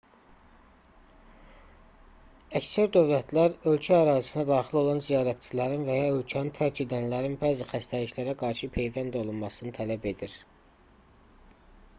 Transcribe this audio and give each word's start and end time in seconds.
əksər 2.59 2.87
dövlətlər 2.95 3.57
ölkə 3.73 3.93
ərazisinə 3.99 4.45
daxil 4.53 4.79
olan 4.81 5.03
ziyarətçilərin 5.09 5.85
və 5.91 5.99
ya 5.99 6.09
ölkəni 6.15 6.55
tərk 6.61 6.83
edənlərin 6.87 7.37
bəzi 7.45 7.69
xəstəliklərə 7.75 8.37
qarşı 8.43 8.71
peyvənd 8.81 9.21
olunmasını 9.23 9.77
tələb 9.81 10.11
edir 10.17 10.43